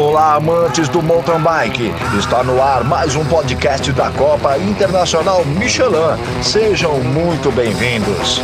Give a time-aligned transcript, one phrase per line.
[0.00, 1.92] Olá, amantes do mountain bike.
[2.18, 6.16] Está no ar mais um podcast da Copa Internacional Michelin.
[6.42, 8.40] Sejam muito bem-vindos.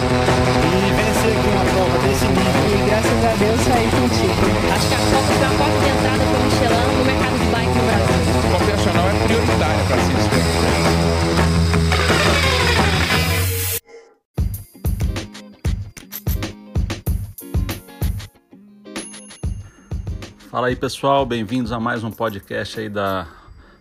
[20.57, 23.29] Fala aí pessoal, bem-vindos a mais um podcast aí da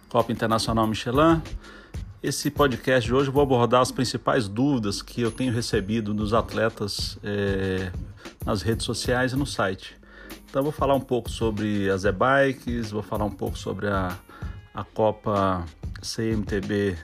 [0.09, 1.41] Copa Internacional Michelin.
[2.21, 6.33] Esse podcast de hoje eu vou abordar as principais dúvidas que eu tenho recebido dos
[6.33, 7.89] atletas eh,
[8.45, 9.97] nas redes sociais e no site.
[10.49, 14.13] Então vou falar um pouco sobre as e-bikes, vou falar um pouco sobre a,
[14.73, 15.63] a Copa
[16.01, 16.97] CMTB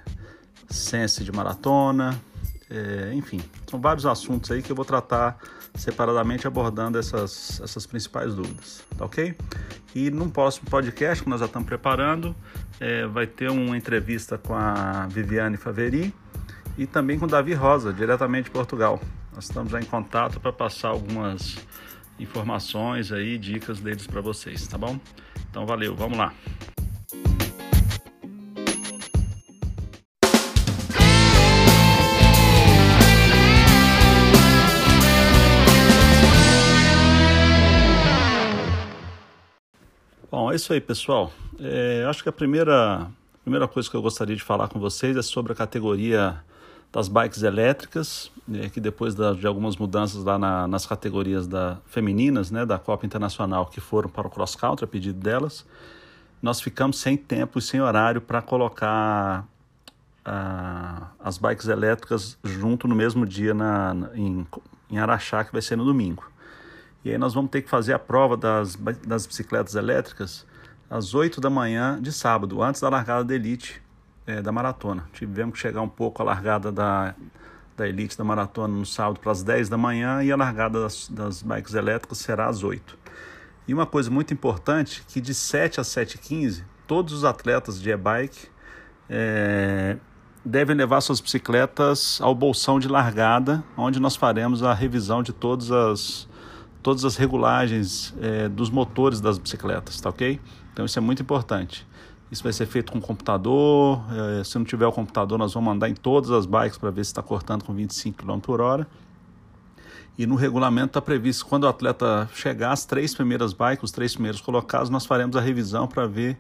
[0.70, 2.22] Sense de Maratona,
[2.70, 5.40] eh, enfim, são vários assuntos aí que eu vou tratar
[5.76, 9.36] separadamente abordando essas, essas principais dúvidas, tá ok?
[9.96, 12.36] E num próximo podcast que nós já estamos preparando,
[12.80, 16.14] é, vai ter uma entrevista com a Viviane Faveri
[16.78, 19.00] e também com o Davi Rosa, diretamente de Portugal.
[19.34, 21.58] Nós estamos em contato para passar algumas
[22.20, 25.00] informações aí, dicas deles para vocês, tá bom?
[25.50, 26.34] Então valeu, vamos lá.
[40.32, 41.30] Bom, é isso aí, pessoal.
[41.60, 43.06] É, acho que a primeira,
[43.44, 46.42] primeira coisa que eu gostaria de falar com vocês é sobre a categoria
[46.90, 51.80] das bikes elétricas, é, que depois da, de algumas mudanças lá na, nas categorias da,
[51.86, 55.66] femininas, né, da Copa Internacional, que foram para o cross country, a pedido delas,
[56.42, 59.46] nós ficamos sem tempo e sem horário para colocar
[60.24, 64.48] ah, as bikes elétricas junto no mesmo dia na, na, em,
[64.90, 66.31] em Araxá, que vai ser no domingo.
[67.04, 70.46] E aí nós vamos ter que fazer a prova das, das bicicletas elétricas
[70.90, 73.82] às 8 da manhã de sábado, antes da largada da Elite
[74.28, 75.08] é, da maratona.
[75.14, 77.16] Tivemos que chegar um pouco a largada da,
[77.76, 81.08] da Elite da maratona no sábado para as 10 da manhã e a largada das,
[81.10, 82.98] das bikes elétricas será às 8.
[83.68, 88.48] E uma coisa muito importante, que de 7 às 7h15, todos os atletas de e-bike
[89.10, 89.98] é,
[90.44, 95.72] devem levar suas bicicletas ao bolsão de largada, onde nós faremos a revisão de todas
[95.72, 96.28] as
[96.82, 100.40] todas as regulagens é, dos motores das bicicletas, tá ok?
[100.74, 101.88] Então isso é muito importante.
[102.32, 104.02] Isso vai ser feito com computador.
[104.40, 107.04] É, se não tiver o computador, nós vamos mandar em todas as bikes para ver
[107.04, 108.88] se está cortando com 25 km por hora.
[110.18, 114.14] E no regulamento está previsto quando o atleta chegar as três primeiras bikes, os três
[114.14, 116.38] primeiros colocados, nós faremos a revisão para ver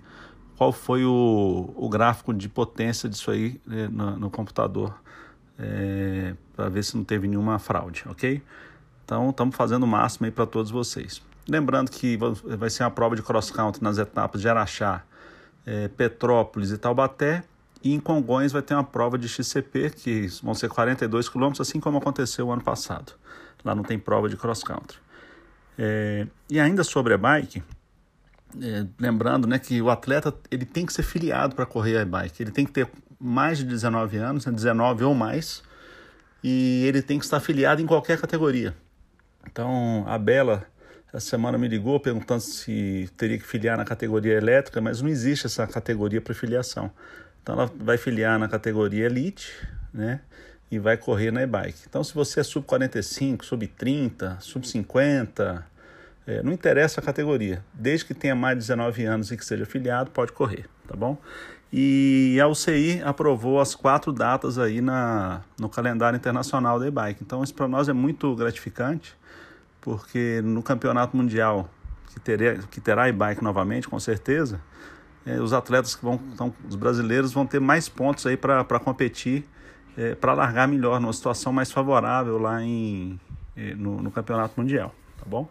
[0.57, 4.94] qual foi o, o gráfico de potência disso aí é, no, no, computador,
[5.57, 8.44] é, para ver se não teve nenhuma fraude, ok?
[9.12, 11.22] Então, estamos fazendo o máximo aí para todos vocês.
[11.46, 12.18] Lembrando que
[12.58, 15.04] vai ser uma prova de cross-country nas etapas de Araxá,
[15.66, 17.44] é, Petrópolis e Taubaté.
[17.84, 21.78] E em Congonhas vai ter uma prova de XCP, que vão ser 42 quilômetros, assim
[21.78, 23.12] como aconteceu ano passado.
[23.66, 24.98] Lá não tem prova de cross-country.
[25.78, 27.62] É, e ainda sobre a bike,
[28.62, 32.42] é, lembrando né, que o atleta ele tem que ser filiado para correr a bike.
[32.42, 32.88] Ele tem que ter
[33.20, 35.62] mais de 19 anos, né, 19 ou mais,
[36.42, 38.74] e ele tem que estar filiado em qualquer categoria.
[39.50, 40.66] Então, a Bela,
[41.13, 45.46] essa semana me ligou perguntando se teria que filiar na categoria elétrica, mas não existe
[45.46, 46.91] essa categoria para filiação.
[47.41, 49.51] Então, ela vai filiar na categoria Elite,
[49.94, 50.22] né?
[50.69, 51.80] E vai correr na e-bike.
[51.90, 55.63] Então, se você é sub-45, sub-30, sub-50,
[56.25, 57.62] é, não interessa a categoria.
[57.74, 61.18] Desde que tenha mais de 19 anos e que seja filiado, pode correr, tá bom?
[61.74, 67.22] E a UCI aprovou as quatro datas aí na, no calendário internacional da e-bike.
[67.22, 69.19] Então, isso para nós é muito gratificante
[69.81, 71.69] porque no campeonato mundial
[72.14, 74.62] que, teria, que terá e-bike novamente, com certeza,
[75.25, 79.46] é, os atletas que vão, então, os brasileiros vão ter mais pontos aí para competir,
[79.97, 83.19] é, para largar melhor, numa situação mais favorável lá em,
[83.56, 85.50] é, no, no, campeonato mundial, tá bom?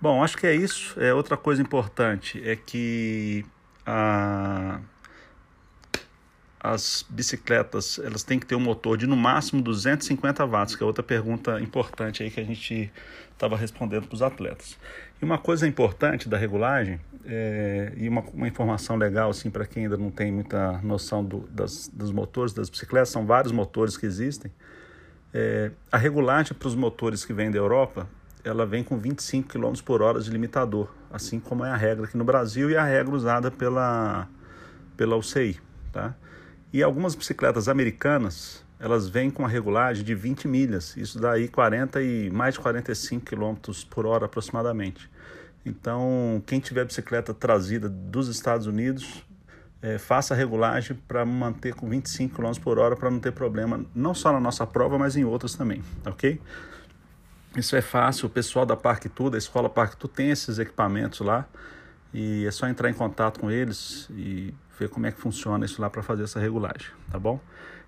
[0.00, 0.98] Bom, acho que é isso.
[1.00, 3.44] É, outra coisa importante é que
[3.86, 4.80] a,
[6.62, 10.86] as bicicletas elas têm que ter um motor de no máximo 250 watts, que é
[10.86, 12.92] outra pergunta importante aí que a gente
[13.32, 14.78] estava respondendo para os atletas.
[15.20, 19.84] E uma coisa importante da regulagem é, e uma, uma, informação legal assim para quem
[19.84, 24.06] ainda não tem muita noção do, das, dos motores das bicicletas, são vários motores que
[24.06, 24.52] existem.
[25.34, 28.08] É, a regulagem para os motores que vêm da Europa,
[28.44, 32.16] ela vem com 25 km por hora de limitador, assim como é a regra aqui
[32.16, 34.28] no Brasil e a regra usada pela,
[34.96, 35.58] pela UCI,
[35.90, 36.14] tá?
[36.72, 42.02] E algumas bicicletas americanas, elas vêm com a regulagem de 20 milhas, isso daí 40
[42.02, 43.54] e mais de 45 km
[43.90, 45.10] por hora aproximadamente.
[45.66, 49.22] Então, quem tiver bicicleta trazida dos Estados Unidos,
[49.82, 53.84] é, faça a regulagem para manter com 25 km por hora para não ter problema,
[53.94, 56.40] não só na nossa prova, mas em outras também, ok?
[57.56, 61.20] Isso é fácil, o pessoal da Parque Tudo, da Escola Parque Tudo tem esses equipamentos
[61.20, 61.46] lá
[62.14, 65.80] e é só entrar em contato com eles e ver como é que funciona isso
[65.80, 67.40] lá para fazer essa regulagem, tá bom?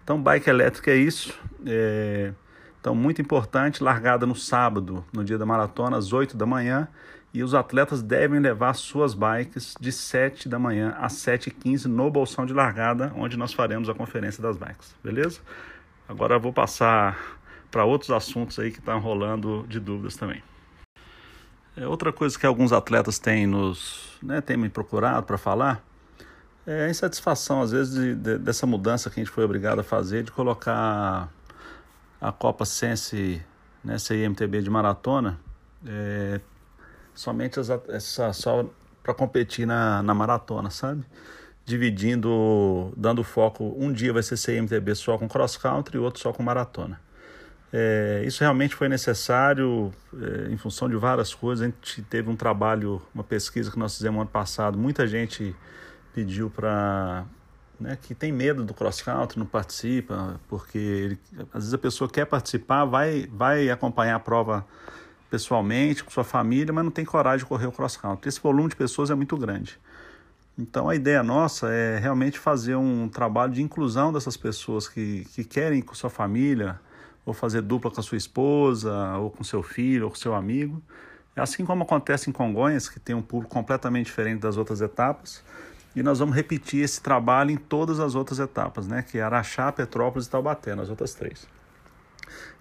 [0.03, 1.39] Então, bike elétrica é isso.
[1.67, 2.33] É...
[2.81, 6.87] Então, muito importante, largada no sábado, no dia da maratona, às 8 da manhã,
[7.33, 12.45] e os atletas devem levar suas bikes de 7 da manhã às 7h15 no bolsão
[12.45, 15.41] de largada, onde nós faremos a conferência das bikes, beleza?
[16.09, 17.19] Agora eu vou passar
[17.71, 20.43] para outros assuntos aí que estão rolando de dúvidas também.
[21.77, 25.83] É, outra coisa que alguns atletas têm nos né, têm me procurado para falar
[26.67, 29.85] é a insatisfação às vezes de, de, dessa mudança que a gente foi obrigado a
[29.85, 31.29] fazer de colocar
[32.21, 33.43] a Copa Sense
[33.83, 35.39] né, CIMTB de maratona
[35.87, 36.41] é,
[37.15, 38.69] somente essa, só
[39.03, 41.05] para competir na, na maratona, sabe?
[41.65, 46.33] Dividindo, dando foco, um dia vai ser CMTB só com cross country e outro só
[46.33, 47.01] com maratona.
[47.73, 51.63] É, isso realmente foi necessário é, em função de várias coisas.
[51.63, 54.79] A gente teve um trabalho, uma pesquisa que nós fizemos ano passado.
[54.79, 55.55] Muita gente
[56.15, 57.25] pediu para.
[57.79, 61.19] Né, que tem medo do cross-country, não participa, porque ele,
[61.53, 64.65] às vezes a pessoa quer participar, vai, vai acompanhar a prova
[65.29, 68.29] pessoalmente, com sua família, mas não tem coragem de correr o cross-country.
[68.29, 69.77] Esse volume de pessoas é muito grande.
[70.57, 75.43] Então a ideia nossa é realmente fazer um trabalho de inclusão dessas pessoas que, que
[75.43, 76.79] querem com sua família,
[77.27, 80.81] ou fazer dupla com a sua esposa, ou com seu filho, ou com seu amigo.
[81.35, 85.43] É assim como acontece em Congonhas, que tem um público completamente diferente das outras etapas.
[85.95, 89.03] E nós vamos repetir esse trabalho em todas as outras etapas, né?
[89.03, 91.47] que é Araxá, Petrópolis e Taubaté, nas outras três.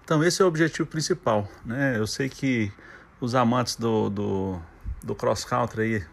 [0.04, 1.48] Então esse é o objetivo principal.
[1.64, 1.98] Né?
[1.98, 2.72] Eu sei que
[3.20, 4.60] os amantes do, do,
[5.02, 6.04] do cross-country aí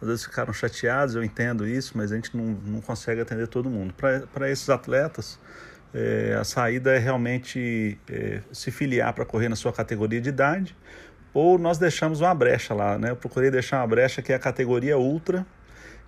[0.00, 3.70] às vezes ficaram chateados, eu entendo isso, mas a gente não, não consegue atender todo
[3.70, 3.94] mundo.
[3.94, 5.38] Para esses atletas,
[5.94, 10.76] é, a saída é realmente é, se filiar para correr na sua categoria de idade,
[11.32, 13.10] ou nós deixamos uma brecha lá, né?
[13.10, 15.46] Eu procurei deixar uma brecha que é a categoria Ultra,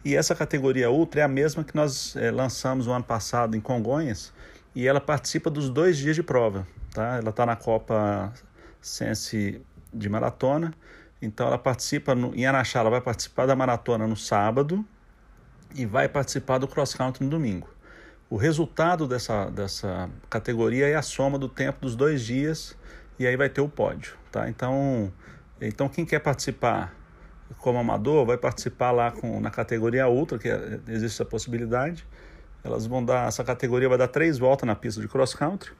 [0.04, 3.60] e essa categoria Ultra é a mesma que nós é, lançamos o ano passado em
[3.60, 4.32] Congonhas,
[4.74, 7.16] e ela participa dos dois dias de prova, tá?
[7.16, 8.32] Ela está na Copa
[8.80, 9.60] Sense
[9.92, 10.74] de maratona,
[11.20, 14.84] então ela participa no, em Araxá, ela vai participar da maratona no sábado
[15.74, 17.68] e vai participar do cross country no domingo.
[18.28, 22.76] O resultado dessa, dessa categoria é a soma do tempo dos dois dias
[23.18, 24.48] e aí vai ter o pódio, tá?
[24.48, 25.12] Então,
[25.60, 26.94] então quem quer participar
[27.58, 32.06] como amador vai participar lá com, na categoria Ultra, que é, existe essa possibilidade.
[32.62, 35.72] Elas vão dar, essa categoria vai dar três voltas na pista de cross country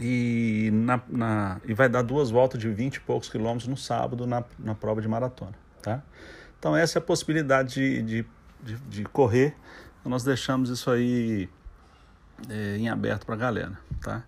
[0.00, 4.26] e, na, na, e vai dar duas voltas de 20 e poucos quilômetros no sábado
[4.26, 6.02] na, na prova de maratona, tá?
[6.58, 8.26] Então essa é a possibilidade de, de,
[8.62, 9.54] de, de correr.
[10.04, 11.48] Nós deixamos isso aí
[12.48, 14.24] é, em aberto para a galera, tá?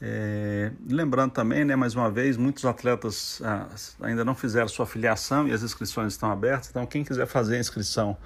[0.00, 3.66] É, lembrando também, né, mais uma vez, muitos atletas ah,
[4.00, 6.70] ainda não fizeram sua filiação e as inscrições estão abertas.
[6.70, 8.16] Então, quem quiser fazer a inscrição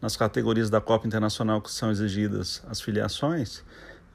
[0.00, 3.62] nas categorias da Copa Internacional que são exigidas as filiações,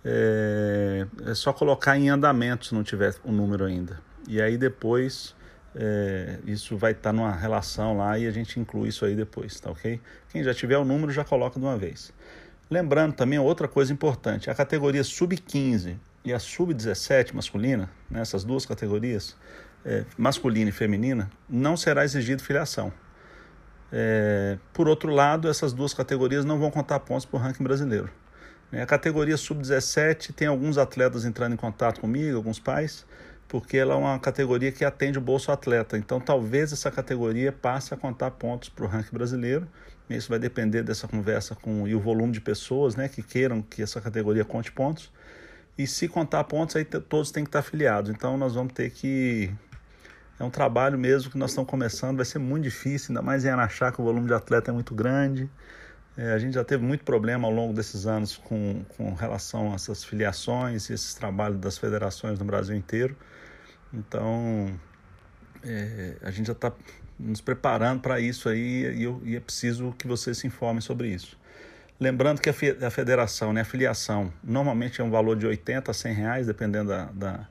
[0.04, 4.00] é, é só colocar em andamento se não tiver o um número ainda.
[4.28, 5.36] E aí depois
[5.76, 9.60] é, isso vai estar tá numa relação lá e a gente inclui isso aí depois,
[9.60, 10.02] tá ok?
[10.30, 12.12] Quem já tiver o número já coloca de uma vez.
[12.70, 18.66] Lembrando também outra coisa importante: a categoria sub-15 e a sub-17 masculina, nessas né, duas
[18.66, 19.36] categorias,
[19.86, 22.92] é, masculina e feminina, não será exigido filiação.
[23.92, 28.10] É, por outro lado, essas duas categorias não vão contar pontos para o ranking brasileiro.
[28.72, 33.06] É, a categoria sub-17 tem alguns atletas entrando em contato comigo, alguns pais,
[33.48, 35.96] porque ela é uma categoria que atende o bolso atleta.
[35.96, 39.68] Então, talvez essa categoria passe a contar pontos para o ranking brasileiro
[40.10, 43.82] isso vai depender dessa conversa com e o volume de pessoas né, que queiram que
[43.82, 45.12] essa categoria conte pontos.
[45.78, 48.12] E se contar pontos, aí todos têm que estar afiliados.
[48.12, 49.54] Então nós vamos ter que.
[50.40, 53.50] É um trabalho mesmo que nós estamos começando, vai ser muito difícil, ainda mais em
[53.50, 55.50] Araxá, que o volume de atleta é muito grande.
[56.18, 59.76] É, a gente já teve muito problema ao longo desses anos com, com relação a
[59.76, 63.16] essas filiações e esses trabalhos das federações no Brasil inteiro.
[63.94, 64.74] Então,
[65.64, 66.72] é, a gente já está
[67.20, 71.10] nos preparando para isso aí e, eu, e, é preciso que vocês se informem sobre
[71.10, 71.38] isso.
[72.00, 76.14] Lembrando que a, federação, né, a filiação, normalmente é um valor de 80 a 100
[76.14, 77.48] reais, dependendo da, da,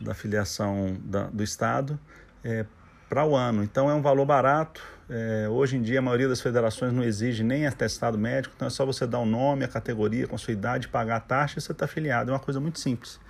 [0.00, 1.98] da filiação da, do Estado,
[2.44, 2.64] é,
[3.08, 3.64] para o ano.
[3.64, 4.80] Então é um valor barato.
[5.10, 8.70] É, hoje em dia a maioria das federações não exige nem atestado médico, então é
[8.70, 11.60] só você dar o nome, a categoria, com a sua idade, pagar a taxa e
[11.60, 12.30] você está afiliado.
[12.30, 13.20] É uma coisa muito simples.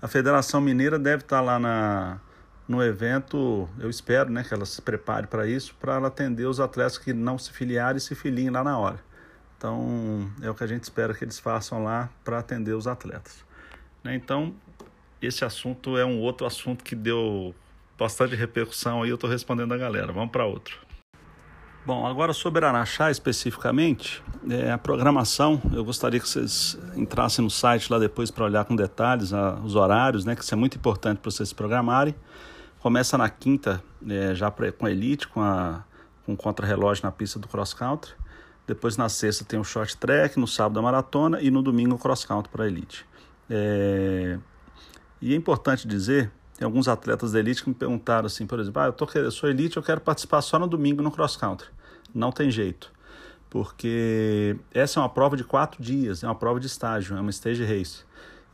[0.00, 2.20] A Federação Mineira deve estar tá lá na
[2.66, 6.96] no evento, eu espero né, que ela se prepare para isso, para atender os atletas
[6.96, 8.98] que não se filiarem e se filiem lá na hora.
[9.64, 13.42] Então, é o que a gente espera que eles façam lá para atender os atletas.
[14.02, 14.14] Né?
[14.14, 14.54] Então,
[15.22, 17.54] esse assunto é um outro assunto que deu
[17.98, 20.12] bastante repercussão aí, eu estou respondendo a galera.
[20.12, 20.78] Vamos para outro.
[21.86, 27.90] Bom, agora sobre Araxá especificamente, é, a programação, eu gostaria que vocês entrassem no site
[27.90, 31.20] lá depois para olhar com detalhes a, os horários, né, que isso é muito importante
[31.20, 32.14] para vocês se programarem.
[32.80, 35.84] Começa na quinta, é, já pra, com a Elite, com, a,
[36.26, 38.12] com contra-relógio na pista do cross country.
[38.66, 41.98] Depois na sexta tem o short track, no sábado a maratona e no domingo o
[41.98, 43.06] cross country para Elite.
[43.48, 44.38] É,
[45.20, 48.80] e é importante dizer tem alguns atletas da elite que me perguntaram assim, por exemplo,
[48.80, 51.68] ah, eu, tô, eu sou elite, eu quero participar só no domingo no cross country.
[52.14, 52.92] Não tem jeito,
[53.50, 57.30] porque essa é uma prova de quatro dias, é uma prova de estágio, é uma
[57.30, 58.04] stage race.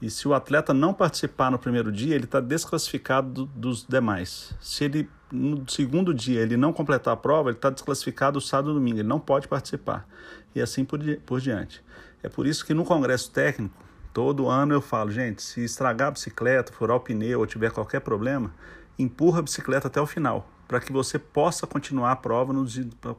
[0.00, 4.54] E se o atleta não participar no primeiro dia, ele está desclassificado do, dos demais.
[4.60, 8.74] Se ele no segundo dia ele não completar a prova, ele está desclassificado sábado e
[8.74, 10.08] domingo, ele não pode participar.
[10.54, 11.84] E assim por, por diante.
[12.22, 13.74] É por isso que no congresso técnico
[14.12, 18.00] Todo ano eu falo, gente, se estragar a bicicleta, furar o pneu ou tiver qualquer
[18.00, 18.52] problema,
[18.98, 22.54] empurra a bicicleta até o final, para que você possa continuar a prova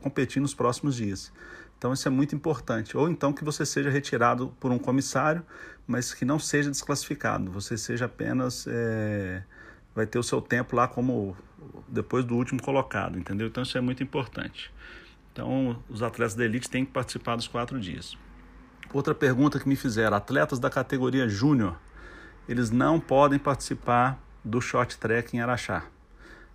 [0.02, 1.34] competir nos próximos dias.
[1.78, 2.96] Então isso é muito importante.
[2.96, 5.46] Ou então que você seja retirado por um comissário,
[5.86, 7.52] mas que não seja desclassificado.
[7.52, 9.44] Você seja apenas é,
[9.94, 11.36] vai ter o seu tempo lá como
[11.90, 13.48] depois do último colocado, entendeu?
[13.48, 14.74] Então isso é muito importante.
[15.34, 18.18] Então os atletas da elite têm que participar dos quatro dias.
[18.94, 21.76] Outra pergunta que me fizeram: atletas da categoria júnior,
[22.48, 25.84] eles não podem participar do short track em Araxá.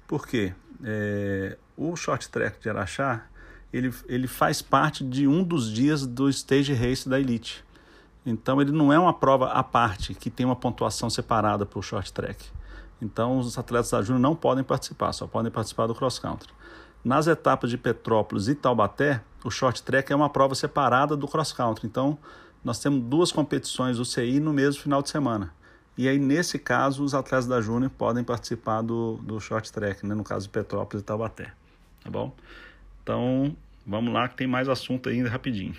[0.06, 0.54] Por quê?
[0.84, 3.26] É, o short track de Araxá
[3.72, 7.64] ele, ele faz parte de um dos dias do stage race da elite.
[8.24, 11.82] Então ele não é uma prova à parte que tem uma pontuação separada para o
[11.82, 12.44] short track.
[13.00, 16.50] Então os atletas da Júnior não podem participar, só podem participar do cross country.
[17.04, 21.52] Nas etapas de Petrópolis e Taubaté, o short track é uma prova separada do cross
[21.52, 21.86] country.
[21.86, 22.18] Então,
[22.64, 25.52] nós temos duas competições UCI no mesmo final de semana.
[25.98, 30.14] E aí, nesse caso, os atletas da Júnior podem participar do, do short track, né?
[30.14, 31.50] no caso de Petrópolis e Taubaté.
[32.04, 32.34] Tá bom?
[33.02, 35.74] Então, vamos lá que tem mais assunto ainda rapidinho.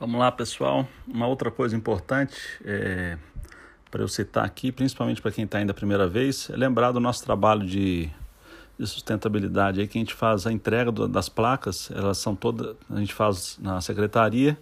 [0.00, 0.88] Vamos lá, pessoal.
[1.06, 3.16] Uma outra coisa importante é,
[3.92, 6.98] para eu citar aqui, principalmente para quem está indo a primeira vez, é lembrar do
[6.98, 8.10] nosso trabalho de,
[8.78, 12.76] de sustentabilidade aí que a gente faz a entrega do, das placas, elas são todas,
[12.90, 14.58] a gente faz na secretaria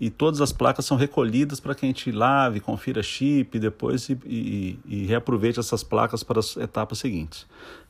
[0.00, 4.18] e todas as placas são recolhidas para que a gente lave, confira chip depois e,
[4.24, 7.46] e, e reaproveite essas placas para as etapas seguintes.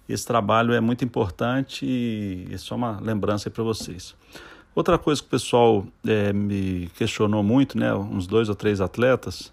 [0.09, 4.17] Esse trabalho é muito importante e é só uma lembrança para vocês.
[4.75, 9.53] Outra coisa que o pessoal é, me questionou muito, né, uns dois ou três atletas,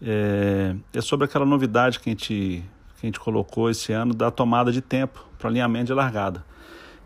[0.00, 2.62] é, é, sobre aquela novidade que a, gente,
[2.98, 6.44] que a gente colocou esse ano da tomada de tempo para alinhamento de largada.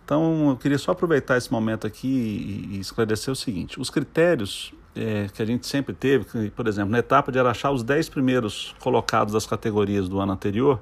[0.05, 4.73] Então, eu queria só aproveitar esse momento aqui e, e esclarecer o seguinte: os critérios
[4.95, 8.09] é, que a gente sempre teve, que, por exemplo, na etapa de Araxá, os 10
[8.09, 10.81] primeiros colocados das categorias do ano anterior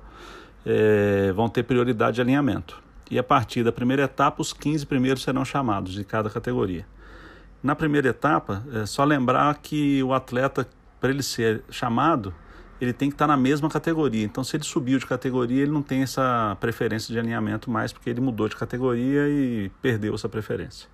[0.64, 5.22] é, vão ter prioridade de alinhamento e a partir da primeira etapa, os 15 primeiros
[5.22, 6.86] serão chamados de cada categoria.
[7.62, 10.68] Na primeira etapa, é só lembrar que o atleta,
[11.00, 12.34] para ele ser chamado,
[12.80, 14.25] ele tem que estar na mesma categoria.
[14.25, 18.08] Então, se ele subiu de categoria, ele não tem essa preferência de alinhamento mais, porque
[18.08, 20.88] ele mudou de categoria e perdeu essa preferência.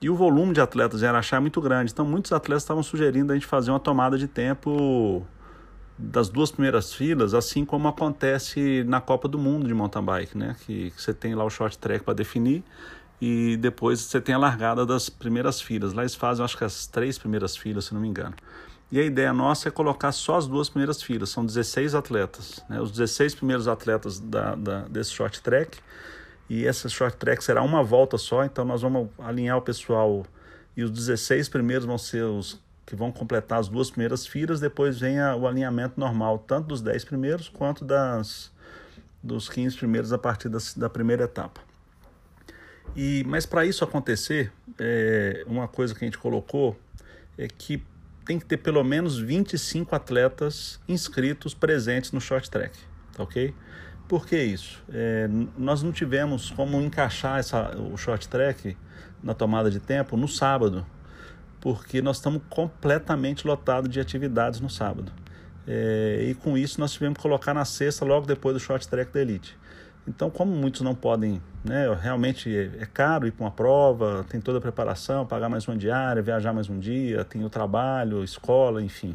[0.00, 1.92] E o volume de atletas em Araxá é muito grande.
[1.92, 5.26] Então, muitos atletas estavam sugerindo a gente fazer uma tomada de tempo
[5.96, 10.54] das duas primeiras filas, assim como acontece na Copa do Mundo de mountain bike, né?
[10.64, 12.62] Que, que você tem lá o short track para definir
[13.20, 15.92] e depois você tem a largada das primeiras filas.
[15.92, 18.34] Lá eles fazem, acho que as três primeiras filas, se não me engano.
[18.90, 22.80] E a ideia nossa é colocar só as duas primeiras filas, são 16 atletas, né?
[22.80, 25.78] Os 16 primeiros atletas da, da, desse short track.
[26.48, 30.24] E essa short track será uma volta só, então nós vamos alinhar o pessoal
[30.74, 34.98] e os 16 primeiros vão ser os que vão completar as duas primeiras filas, depois
[34.98, 38.50] vem a, o alinhamento normal, tanto dos 10 primeiros quanto das,
[39.22, 41.60] dos 15 primeiros a partir das, da primeira etapa.
[42.96, 46.78] E, mas para isso acontecer, é, uma coisa que a gente colocou
[47.36, 47.82] é que
[48.28, 52.78] tem que ter pelo menos 25 atletas inscritos presentes no short track,
[53.16, 53.54] tá ok?
[54.06, 54.84] Por que isso?
[54.92, 58.76] É, nós não tivemos como encaixar essa, o short track
[59.22, 60.84] na tomada de tempo no sábado,
[61.58, 65.10] porque nós estamos completamente lotados de atividades no sábado.
[65.66, 69.10] É, e com isso nós tivemos que colocar na sexta, logo depois do short track
[69.10, 69.56] da Elite.
[70.08, 72.50] Então, como muitos não podem, né, realmente
[72.80, 76.52] é caro ir para uma prova, tem toda a preparação, pagar mais uma diária, viajar
[76.52, 79.14] mais um dia, tem o trabalho, escola, enfim.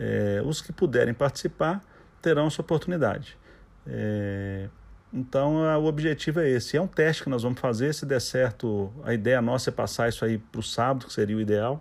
[0.00, 1.84] É, os que puderem participar
[2.22, 3.36] terão essa oportunidade.
[3.86, 4.68] É,
[5.12, 6.76] então, o objetivo é esse.
[6.76, 7.92] É um teste que nós vamos fazer.
[7.92, 11.36] Se der certo, a ideia nossa é passar isso aí para o sábado, que seria
[11.36, 11.80] o ideal.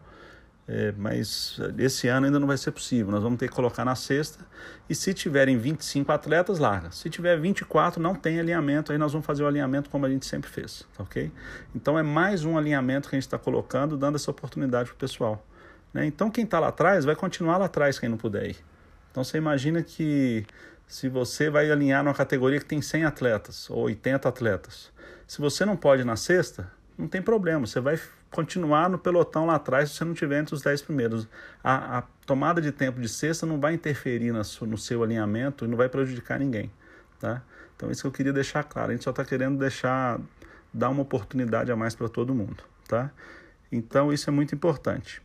[0.66, 3.12] É, mas esse ano ainda não vai ser possível.
[3.12, 4.46] Nós vamos ter que colocar na sexta.
[4.90, 6.92] E se tiverem 25 atletas, larga.
[6.92, 8.92] Se tiver 24, não tem alinhamento.
[8.92, 10.86] Aí nós vamos fazer o alinhamento como a gente sempre fez.
[10.96, 11.32] Tá ok?
[11.76, 14.98] Então é mais um alinhamento que a gente está colocando, dando essa oportunidade para o
[14.98, 15.46] pessoal.
[15.94, 16.06] Né?
[16.06, 18.58] Então quem está lá atrás vai continuar lá atrás, quem não puder ir.
[19.12, 20.46] Então você imagina que
[20.88, 24.92] se você vai alinhar numa categoria que tem 100 atletas ou 80 atletas,
[25.28, 28.00] se você não pode na sexta, não tem problema, você vai
[28.34, 31.28] continuar no pelotão lá atrás se você não tiver entre os 10 primeiros.
[31.64, 35.68] A, a tomada de tempo de sexta não vai interferir no, no seu alinhamento e
[35.68, 36.72] não vai prejudicar ninguém.
[37.20, 37.42] Tá?
[37.76, 38.90] Então, isso que eu queria deixar claro.
[38.90, 40.20] A gente só está querendo deixar,
[40.74, 42.64] dar uma oportunidade a mais para todo mundo.
[42.88, 43.12] Tá?
[43.72, 45.22] Então, isso é muito importante.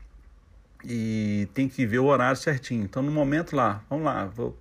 [0.85, 2.85] E tem que ver o horário certinho.
[2.85, 4.57] Então, no momento lá, vamos lá, vou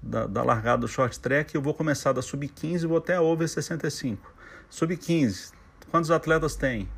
[0.00, 3.20] da, da largada do short track, eu vou começar da sub-15 e vou até a
[3.20, 4.32] over 65.
[4.70, 5.52] Sub-15,
[5.90, 6.88] quantos atletas tem?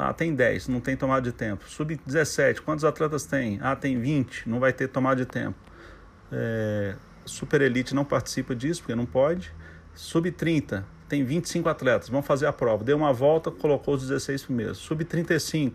[0.00, 1.68] Ah, tem 10, não tem tomada de tempo.
[1.68, 3.58] Sub-17, quantos atletas tem?
[3.60, 5.58] Ah, tem 20, não vai ter tomada de tempo.
[6.30, 9.52] É, Super Elite não participa disso, porque não pode.
[9.96, 12.84] Sub-30, tem 25 atletas, vão fazer a prova.
[12.84, 14.78] Deu uma volta, colocou os 16 primeiros.
[14.78, 15.72] Sub-35,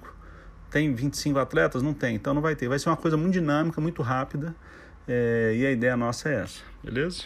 [0.71, 1.81] tem 25 atletas?
[1.81, 2.69] Não tem, então não vai ter.
[2.69, 4.55] Vai ser uma coisa muito dinâmica, muito rápida.
[5.05, 7.23] É, e a ideia nossa é essa, beleza?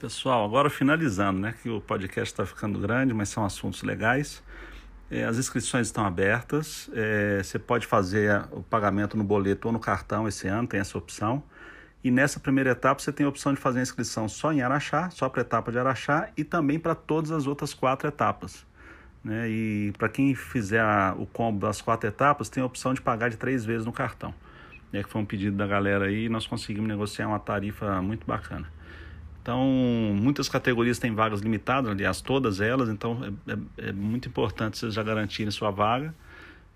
[0.00, 1.54] Pessoal, agora finalizando, né?
[1.60, 4.40] Que o podcast está ficando grande, mas são assuntos legais.
[5.10, 6.88] É, as inscrições estão abertas.
[6.94, 10.96] É, você pode fazer o pagamento no boleto ou no cartão esse ano, tem essa
[10.96, 11.42] opção.
[12.04, 15.10] E nessa primeira etapa você tem a opção de fazer a inscrição só em Araxá,
[15.10, 18.64] só para a etapa de Araxá e também para todas as outras quatro etapas.
[19.24, 19.48] Né?
[19.50, 23.30] E para quem fizer a, o combo das quatro etapas, tem a opção de pagar
[23.30, 24.32] de três vezes no cartão
[24.92, 28.26] né, que foi um pedido da galera aí, e nós conseguimos negociar uma tarifa muito
[28.26, 28.70] bacana.
[29.48, 29.64] Então,
[30.14, 34.92] muitas categorias têm vagas limitadas, aliás, todas elas, então é, é, é muito importante vocês
[34.92, 36.14] já garantirem sua vaga.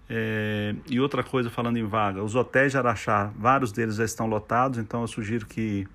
[0.09, 4.27] É, e outra coisa, falando em vaga, os hotéis de Araxá, vários deles já estão
[4.27, 5.87] lotados, então eu sugiro que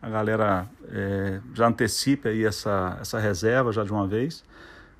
[0.00, 4.44] a galera é, já antecipe aí essa, essa reserva já de uma vez,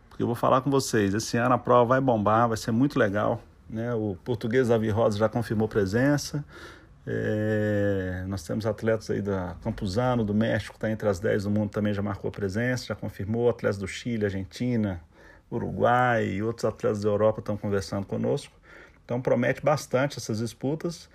[0.08, 2.98] porque eu vou falar com vocês, esse ano a prova vai bombar, vai ser muito
[2.98, 3.94] legal, né?
[3.94, 6.44] O português Davi Rosa já confirmou presença.
[7.06, 11.70] É, nós temos atletas aí da Campuzano, do México, está entre as 10 do mundo,
[11.70, 13.50] também já marcou presença, já confirmou.
[13.50, 15.00] Atletas do Chile, Argentina,
[15.50, 18.54] Uruguai e outros atletas da Europa estão conversando conosco.
[19.04, 21.08] Então promete bastante essas disputas.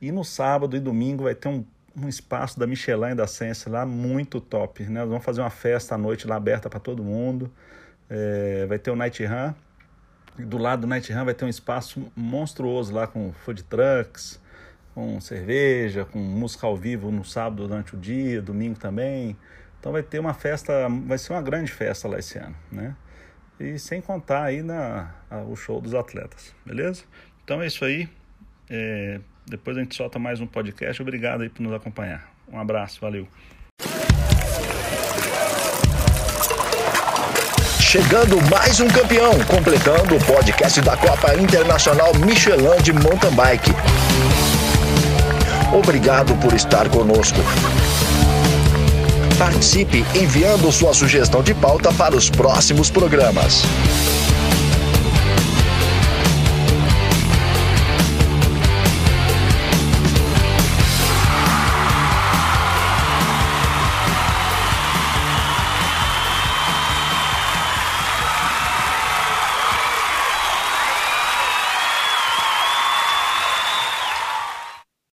[0.00, 1.64] E no sábado e domingo vai ter um,
[1.96, 4.82] um espaço da Michelin e da Sense lá muito top.
[4.84, 5.00] Né?
[5.00, 7.50] Nós vamos fazer uma festa à noite lá aberta para todo mundo.
[8.10, 9.54] É, vai ter o Night Run
[10.38, 14.40] do lado do Night Run vai ter um espaço monstruoso lá com food trucks,
[14.94, 19.36] com cerveja, com música ao vivo no sábado durante o dia, domingo também.
[19.80, 22.94] Então vai ter uma festa, vai ser uma grande festa lá esse ano, né?
[23.58, 27.02] E sem contar aí na, a, o show dos atletas, beleza?
[27.44, 28.08] Então é isso aí.
[28.70, 31.02] É, depois a gente solta mais um podcast.
[31.02, 32.32] Obrigado aí por nos acompanhar.
[32.50, 33.28] Um abraço, valeu.
[37.80, 44.63] Chegando mais um campeão, completando o podcast da Copa Internacional Michelin de Mountain Bike.
[45.72, 47.40] Obrigado por estar conosco.
[49.38, 53.62] Participe enviando sua sugestão de pauta para os próximos programas.